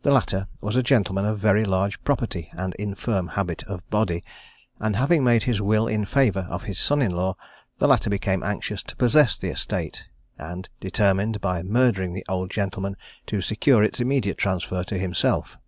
The 0.00 0.10
latter 0.12 0.48
was 0.62 0.76
a 0.76 0.82
gentleman 0.82 1.26
of 1.26 1.38
very 1.38 1.66
large 1.66 2.02
property, 2.04 2.48
and 2.52 2.72
of 2.72 2.80
infirm 2.80 3.28
habit 3.36 3.62
of 3.64 3.86
body, 3.90 4.24
and 4.80 4.96
having 4.96 5.22
made 5.22 5.42
his 5.42 5.60
will 5.60 5.86
in 5.86 6.06
favour 6.06 6.46
of 6.48 6.62
his 6.62 6.78
son 6.78 7.02
in 7.02 7.12
law, 7.14 7.36
the 7.76 7.86
latter 7.86 8.08
became 8.08 8.42
anxious 8.42 8.82
to 8.84 8.96
possess 8.96 9.36
the 9.36 9.50
estate, 9.50 10.06
and 10.38 10.70
determined, 10.80 11.42
by 11.42 11.62
murdering 11.62 12.14
the 12.14 12.24
old 12.30 12.50
gentleman, 12.50 12.96
to 13.26 13.42
secure 13.42 13.82
its 13.82 14.00
immediate 14.00 14.38
transfer 14.38 14.84
to 14.84 14.96
himself. 14.96 15.58